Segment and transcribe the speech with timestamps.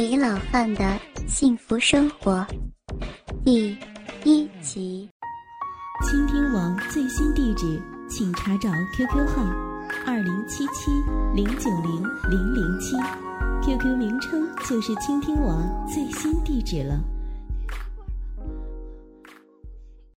[0.00, 0.98] 李老汉的
[1.28, 2.42] 幸福生活，
[3.44, 3.76] 第
[4.24, 5.06] 一集。
[6.02, 9.42] 倾听王最新地址，请查找 QQ 号
[10.06, 10.90] 二零七七
[11.34, 12.96] 零九零零零七
[13.62, 16.98] ，QQ 名称就是倾听王最新地址了。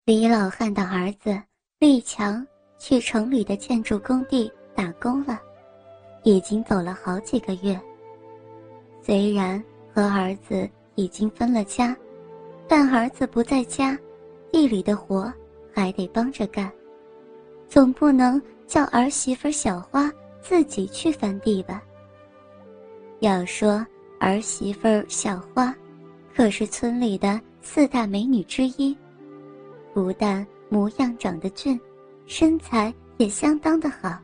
[0.05, 1.43] 李老汉的儿子
[1.81, 2.47] 李强
[2.79, 5.41] 去城里的建筑工地打工了，
[6.23, 7.77] 已经走了好几个月。
[9.05, 9.61] 虽然
[9.95, 11.97] 和儿子已经分了家，
[12.67, 13.99] 但儿子不在家，
[14.51, 15.33] 地里的活
[15.73, 16.71] 还得帮着干，
[17.69, 20.11] 总不能叫儿媳妇小花
[20.41, 21.83] 自己去翻地吧？
[23.21, 23.87] 要说
[24.19, 25.75] 儿媳妇小花，
[26.35, 28.97] 可是村里的四大美女之一，
[29.93, 31.79] 不但模样长得俊，
[32.27, 34.19] 身材也相当的好，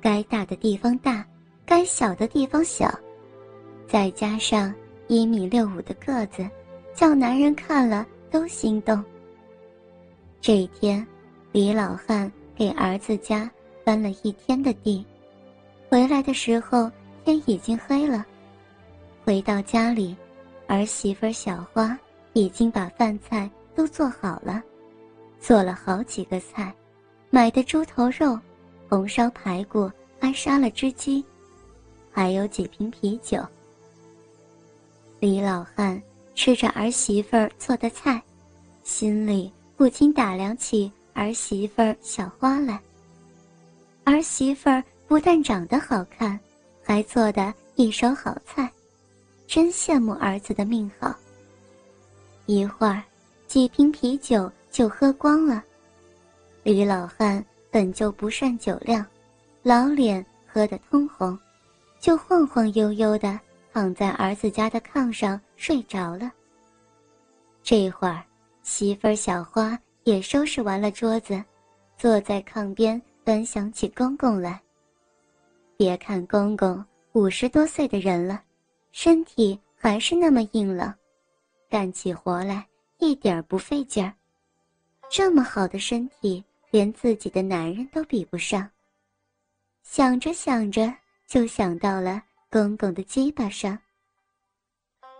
[0.00, 1.26] 该大的地方大，
[1.66, 2.88] 该小的地方小。
[3.86, 4.74] 再加上
[5.06, 6.48] 一米六五的个子，
[6.94, 9.02] 叫男人看了都心动。
[10.40, 11.06] 这一天，
[11.52, 13.50] 李老汉给儿子家
[13.84, 15.04] 翻了一天的地，
[15.90, 16.90] 回来的时候
[17.24, 18.24] 天已经黑了。
[19.24, 20.16] 回到家里，
[20.66, 21.98] 儿媳妇小花
[22.32, 24.62] 已经把饭菜都做好了，
[25.40, 26.74] 做了好几个菜，
[27.30, 28.38] 买的猪头肉、
[28.88, 31.24] 红烧排骨，还杀了只鸡，
[32.10, 33.38] 还有几瓶啤酒。
[35.24, 35.98] 李老汉
[36.34, 38.22] 吃着儿媳妇儿做的菜，
[38.82, 42.78] 心里不禁打量起儿媳妇儿小花来。
[44.04, 46.38] 儿媳妇儿不但长得好看，
[46.82, 48.70] 还做的一手好菜，
[49.46, 51.16] 真羡慕儿子的命好。
[52.44, 53.02] 一会儿，
[53.46, 55.64] 几瓶啤酒就喝光了。
[56.64, 59.02] 李老汉本就不善酒量，
[59.62, 61.38] 老脸喝得通红，
[61.98, 63.40] 就晃晃悠悠的。
[63.74, 66.30] 躺在儿子家的炕上睡着了。
[67.60, 68.24] 这会儿，
[68.62, 71.42] 媳妇儿小花也收拾完了桌子，
[71.98, 74.62] 坐在炕边端详起公公来。
[75.76, 76.84] 别看公公
[77.14, 78.40] 五十多岁的人了，
[78.92, 80.94] 身体还是那么硬朗，
[81.68, 82.64] 干起活来
[82.98, 84.14] 一点儿不费劲儿。
[85.10, 88.70] 这么好的身体，连自己的男人都比不上。
[89.82, 90.94] 想着想着，
[91.26, 92.22] 就想到了。
[92.54, 93.76] 公公的鸡巴上。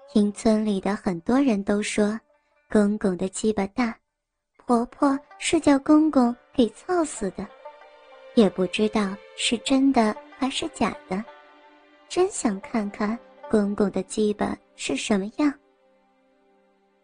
[0.09, 2.17] 听村里的很多人都说，
[2.71, 3.93] 公公的鸡巴大，
[4.57, 7.45] 婆婆是叫公公给操死的，
[8.37, 11.25] 也不知道是真的还是假的。
[12.09, 13.19] 真想看看
[13.51, 15.53] 公公的鸡巴是什么样。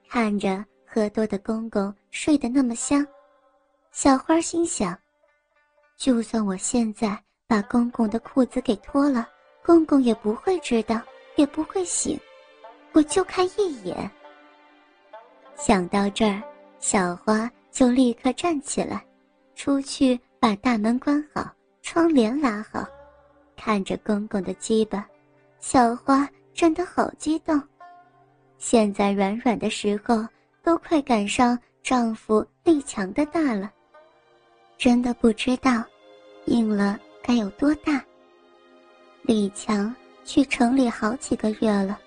[0.09, 3.05] 看着喝多的公公睡得那么香，
[3.91, 4.97] 小花心想：
[5.97, 9.29] 就算我现在把公公的裤子给脱了。
[9.65, 11.01] 公公也不会知道，
[11.37, 12.19] 也不会醒，
[12.93, 14.11] 我就看一眼。
[15.57, 16.43] 想到这儿，
[16.79, 19.05] 小花就立刻站起来，
[19.55, 22.85] 出去把大门关好，窗帘拉好，
[23.57, 25.07] 看着公公的鸡巴，
[25.61, 27.61] 小花真的好激动。
[28.59, 30.27] 现在软软的时候，
[30.63, 33.71] 都快赶上丈夫力强的大了，
[34.79, 35.85] 真的不知道，
[36.47, 38.03] 硬了该有多大。
[39.23, 39.95] 李强
[40.25, 41.99] 去城里好几个月了，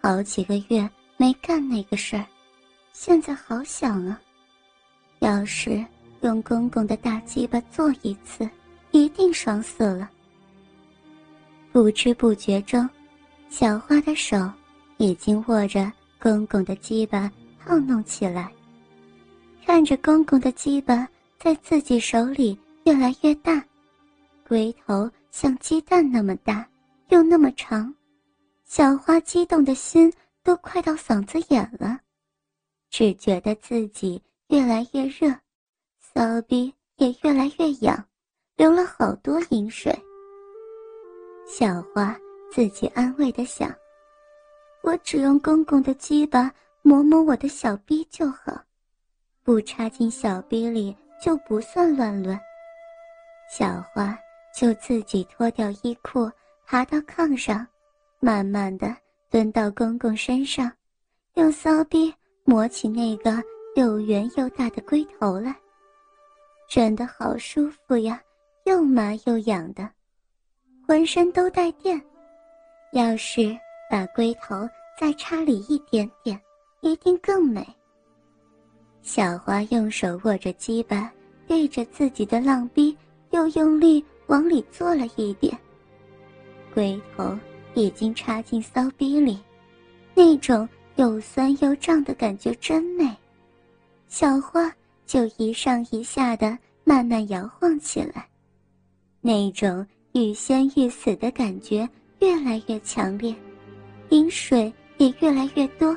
[0.00, 2.26] 好几个月没干那个事儿，
[2.92, 4.20] 现在好想啊！
[5.20, 5.84] 要是
[6.22, 8.48] 用公公的大鸡巴做一次，
[8.90, 10.10] 一定爽死了。
[11.70, 12.88] 不知不觉中，
[13.48, 14.50] 小花的手
[14.96, 17.30] 已经握着公公的鸡巴
[17.64, 18.50] 套弄起来，
[19.64, 21.06] 看着公公的鸡巴
[21.38, 23.62] 在自己手里越来越大，
[24.48, 25.08] 龟头。
[25.32, 26.68] 像鸡蛋那么大，
[27.08, 27.92] 又那么长，
[28.66, 30.12] 小花激动的心
[30.42, 31.98] 都快到嗓子眼了，
[32.90, 35.34] 只觉得自己越来越热，
[35.98, 38.06] 骚逼也越来越痒，
[38.56, 39.90] 流了好多饮水。
[41.48, 42.14] 小花
[42.52, 43.74] 自己安慰的想
[44.84, 46.52] ：“我只用公公的鸡巴
[46.82, 48.62] 磨磨我的小逼就好，
[49.42, 52.38] 不插进小逼里就不算乱伦。”
[53.50, 54.14] 小花。
[54.54, 56.30] 就自己脱掉衣裤，
[56.66, 57.66] 爬到炕上，
[58.20, 58.94] 慢慢的
[59.30, 60.70] 蹲到公公身上，
[61.34, 62.12] 用骚逼
[62.44, 63.42] 磨起那个
[63.76, 65.54] 又圆又大的龟头来，
[66.68, 68.20] 真的好舒服呀，
[68.64, 69.88] 又麻又痒的，
[70.86, 72.00] 浑身都带电。
[72.92, 73.56] 要是
[73.90, 74.68] 把龟头
[75.00, 76.38] 再插里一点点，
[76.82, 77.66] 一定更美。
[79.00, 81.10] 小花用手握着鸡巴，
[81.46, 82.96] 对着自己的浪逼，
[83.30, 84.04] 又用力。
[84.32, 85.54] 往里坐了一点，
[86.72, 87.38] 龟头
[87.74, 89.38] 已经插进骚逼里，
[90.14, 93.14] 那种又酸又胀的感觉真美。
[94.08, 94.72] 小花
[95.04, 98.26] 就一上一下的慢慢摇晃起来，
[99.20, 101.86] 那种欲仙欲死的感觉
[102.20, 103.34] 越来越强烈，
[104.08, 105.94] 饮水也越来越多。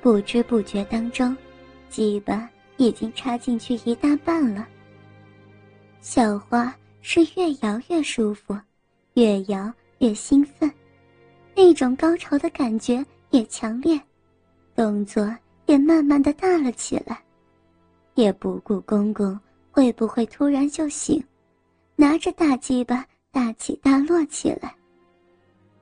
[0.00, 1.36] 不知不觉当中，
[1.90, 4.64] 鸡巴已经插进去一大半了。
[6.00, 6.72] 小花
[7.08, 8.52] 是越摇越舒服，
[9.14, 10.68] 越摇越兴奋，
[11.54, 13.98] 那种高潮的感觉也强烈，
[14.74, 15.32] 动作
[15.66, 17.22] 也慢慢的大了起来，
[18.16, 19.38] 也不顾公公
[19.70, 21.22] 会不会突然就醒，
[21.94, 24.74] 拿着大鸡巴大起大落起来。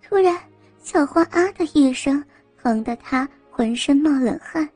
[0.03, 0.39] 突然，
[0.79, 2.23] 小花啊的一声，
[2.63, 4.69] 疼得他浑身冒冷汗。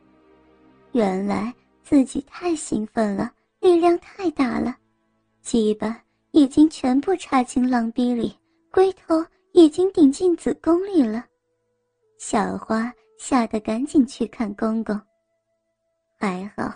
[0.93, 1.53] 原来
[1.85, 3.31] 自己太兴奋了，
[3.61, 4.75] 力量太大了。
[5.43, 6.03] 鸡巴
[6.33, 8.37] 已经全部插进浪逼里，
[8.71, 11.25] 龟头已经顶进子宫里了。
[12.19, 15.01] 小花吓得赶紧去看公公。
[16.19, 16.73] 还好，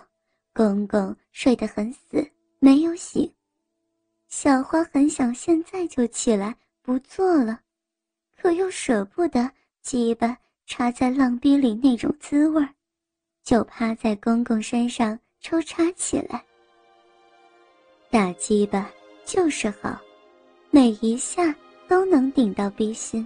[0.53, 2.25] 公公睡得很死，
[2.59, 3.31] 没有醒。
[4.27, 7.59] 小花很想现在就起来不做了，
[8.35, 9.51] 可又舍不得
[9.81, 10.35] 鸡巴
[10.65, 12.67] 插在浪逼里那种滋味
[13.43, 16.43] 就趴在公公身上抽插起来。
[18.09, 18.89] 大鸡巴
[19.25, 19.99] 就是好，
[20.69, 21.53] 每一下
[21.87, 23.25] 都能顶到逼心。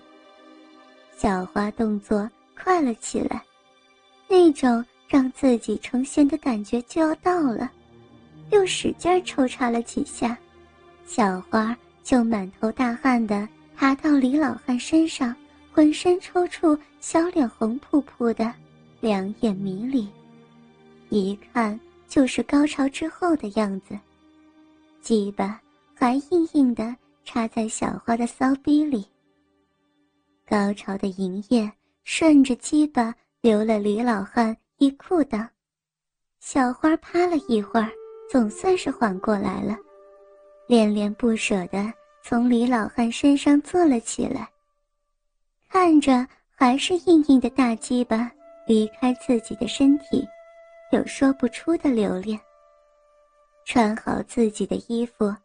[1.16, 3.42] 小花动作快了起来，
[4.28, 7.72] 那种让自己成仙的感觉就要到了，
[8.52, 10.38] 又使劲抽插了几下，
[11.06, 15.36] 小花就满头大汗的爬到李老汉身上，
[15.72, 18.54] 浑身抽搐，小脸红扑扑的，
[19.00, 20.08] 两眼迷离，
[21.10, 23.98] 一看就是高潮之后的样子。
[25.02, 25.60] 鸡巴
[26.00, 29.04] 还硬硬的插在小花的骚逼里。
[30.48, 31.70] 高潮的银液
[32.04, 35.50] 顺着鸡巴流了李老汉一裤裆，
[36.40, 37.90] 小花趴了一会儿，
[38.30, 39.76] 总算是缓过来了，
[40.68, 41.92] 恋恋不舍的
[42.24, 44.48] 从李老汉身上坐了起来，
[45.68, 48.32] 看着还是硬硬的大鸡巴
[48.68, 50.24] 离开自己的身体，
[50.92, 52.40] 有说不出的留恋。
[53.66, 55.36] 穿好自己的衣服，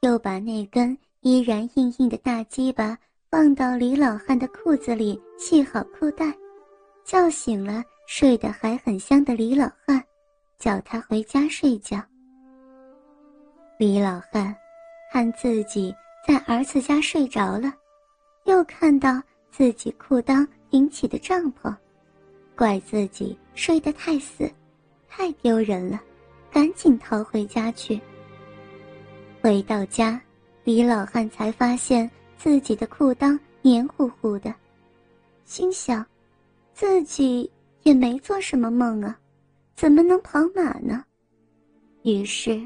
[0.00, 2.96] 又把那根依然硬硬的大鸡巴
[3.30, 6.34] 放到李老汉的裤子里，系好裤带，
[7.04, 10.02] 叫醒了睡得还很香的李老汉，
[10.58, 12.02] 叫他回家睡觉。
[13.78, 14.56] 李老汉
[15.12, 15.94] 看自己
[16.26, 17.70] 在儿子家睡着了，
[18.44, 21.74] 又看到自己裤裆顶起的帐篷，
[22.56, 24.50] 怪自己睡得太死，
[25.06, 26.00] 太丢人了。
[26.50, 28.00] 赶紧逃回家去。
[29.42, 30.20] 回到家，
[30.64, 34.54] 李老汉才发现自己的裤裆黏糊糊的，
[35.46, 36.04] 心想：
[36.74, 37.50] 自己
[37.82, 39.18] 也没做什么梦啊，
[39.74, 41.02] 怎么能跑马呢？
[42.02, 42.60] 于是，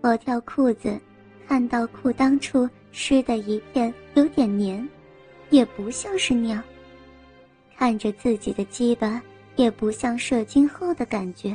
[0.00, 0.98] 脱掉裤子，
[1.46, 4.88] 看到裤裆处湿的一片，有点黏，
[5.50, 6.58] 也不像是尿。
[7.76, 9.20] 看着自己的鸡巴，
[9.56, 11.54] 也不像射精后的感觉。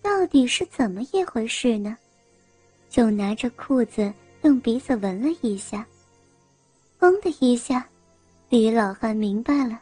[0.00, 1.94] 到底是怎么一回事呢？
[2.88, 4.12] 就拿着裤子
[4.42, 5.86] 用鼻子闻了一下，
[7.00, 7.86] 嗡的一下，
[8.48, 9.80] 李老汉明白了，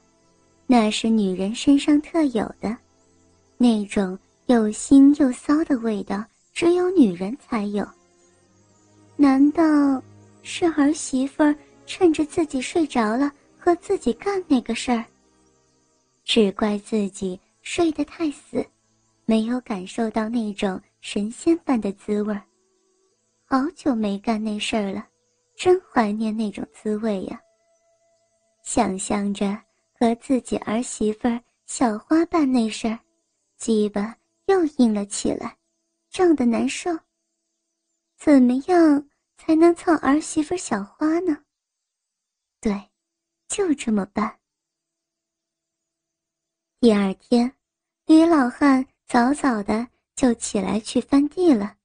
[0.67, 2.77] 那是女人身上特有的，
[3.57, 7.87] 那种又腥又骚的味道，只有女人才有。
[9.17, 9.63] 难道
[10.43, 11.55] 是儿媳妇儿
[11.87, 15.05] 趁着自己睡着了和自己干那个事儿？
[16.25, 18.65] 只怪自己睡得太死。
[19.29, 22.41] 没有感受到那种神仙般的滋味儿
[23.49, 25.07] 好久没干那事儿了，
[25.55, 27.41] 真怀念那种滋味呀。
[28.65, 29.57] 想象着
[29.93, 31.29] 和自己儿媳妇
[31.65, 32.99] 小花办那事儿，
[33.57, 35.57] 鸡巴又硬了起来，
[36.11, 36.91] 胀得难受。
[38.17, 41.45] 怎么样才能操儿媳妇小花呢？
[42.61, 42.91] 对，
[43.47, 44.41] 就这么办。
[46.81, 47.55] 第二天，
[48.07, 48.85] 李老汉。
[49.09, 49.87] 早早的
[50.17, 51.76] 就起来去翻地了，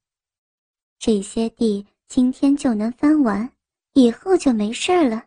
[1.04, 3.52] 这些地今天就能翻完，
[3.94, 5.26] 以后就没事了，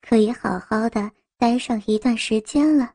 [0.00, 2.92] 可以好好的待上一段时间了。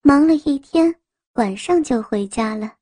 [0.00, 0.94] 忙了一天，
[1.34, 2.76] 晚上就回家了。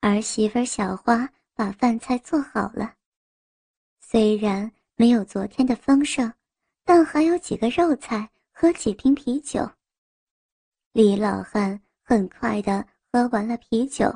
[0.00, 2.92] 儿媳妇小花把饭菜做好了，
[4.00, 6.32] 虽然没有昨天的丰盛，
[6.84, 9.70] 但还有几个肉菜和几瓶啤酒。
[10.92, 12.84] 李老汉很快的。
[13.12, 14.08] 喝完了啤酒，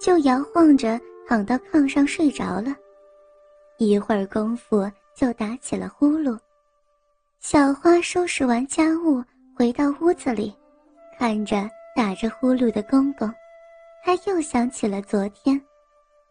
[0.00, 2.72] 就摇晃着躺到炕上睡着了。
[3.78, 6.38] 一会儿功夫就打起了呼噜。
[7.38, 9.22] 小花收拾完家务，
[9.56, 10.52] 回到屋子里，
[11.16, 13.32] 看着打着呼噜的公公，
[14.04, 15.60] 她又想起了昨天，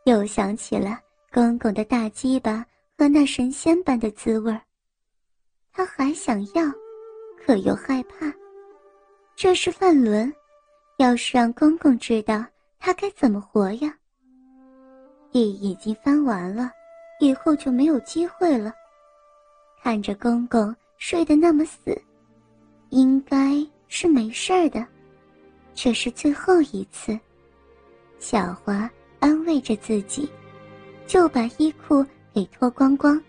[0.04, 1.00] 又想起了
[1.32, 2.66] 公公的大鸡巴
[2.98, 4.60] 和那神仙般的滋味
[5.72, 6.64] 他还想要，
[7.46, 8.34] 可又害怕。
[9.36, 10.34] 这是范伦，
[10.98, 12.44] 要是让公公知道，
[12.80, 13.96] 他该怎么活呀？
[15.32, 16.72] 地已经翻完了，
[17.20, 18.74] 以后就没有机会了。
[19.82, 22.00] 看着公公睡得那么死，
[22.90, 24.86] 应该是没事儿的。
[25.74, 27.18] 这是最后一次，
[28.20, 30.30] 小华安慰着自己，
[31.06, 33.22] 就把衣裤给脱光光，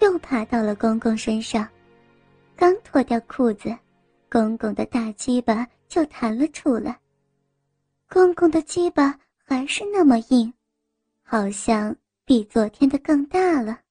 [0.00, 1.66] 又爬到了公公身上。
[2.56, 3.74] 刚脱掉裤子，
[4.30, 6.98] 公公的大鸡巴就弹了出来。
[8.08, 10.52] 公公的鸡巴还是那么硬。
[11.24, 13.81] 好像比昨天的更大了。